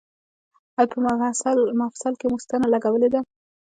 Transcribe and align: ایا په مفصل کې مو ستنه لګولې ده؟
ایا 0.77 0.85
په 0.91 0.97
مفصل 1.81 2.13
کې 2.19 2.25
مو 2.31 2.37
ستنه 2.43 2.67
لګولې 2.73 3.09
ده؟ 3.13 3.21